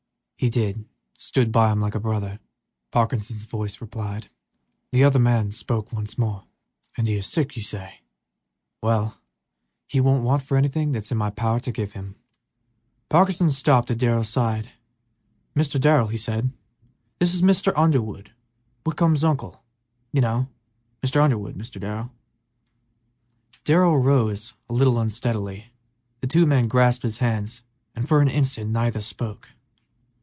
"He 0.37 0.49
did; 0.49 0.77
he 0.77 0.89
stood 1.21 1.51
by 1.51 1.69
him 1.71 1.79
like 1.79 1.93
a 1.93 1.99
brother," 1.99 2.39
Parkinson's 2.89 3.45
voice 3.45 3.79
replied. 3.79 4.27
"And 4.91 4.99
he 4.99 5.03
is 7.13 7.27
sick, 7.27 7.55
you 7.55 7.61
say? 7.61 8.01
Well, 8.81 9.19
he 9.85 10.01
won't 10.01 10.23
want 10.23 10.41
for 10.41 10.57
anything 10.57 10.93
within 10.93 11.19
my 11.19 11.29
power 11.29 11.59
to 11.59 11.71
do 11.71 11.85
for 11.85 11.93
him, 11.93 12.15
that's 12.15 12.17
all!" 12.17 13.03
Parkinson 13.09 13.49
stopped 13.51 13.91
at 13.91 13.99
Darrell's 13.99 14.29
side. 14.29 14.71
"Mr. 15.55 15.79
Darrell," 15.79 16.07
he 16.07 16.17
said, 16.17 16.51
"this 17.19 17.35
is 17.35 17.43
Mr. 17.43 17.71
Underwood, 17.75 18.33
Whitcomb's 18.83 19.23
uncle, 19.23 19.63
you 20.11 20.21
know; 20.21 20.49
Mr. 21.03 21.21
Underwood, 21.23 21.55
Mr. 21.55 21.79
Darrell." 21.79 22.09
Darrell 23.63 23.95
rose 23.99 24.55
a 24.69 24.73
little 24.73 24.97
unsteadily; 24.99 25.71
the 26.21 26.25
two 26.25 26.47
men 26.47 26.67
grasped 26.67 27.03
hands 27.19 27.61
and 27.95 28.07
for 28.07 28.21
an 28.21 28.27
instant 28.27 28.71
neither 28.71 29.01
spoke. 29.01 29.51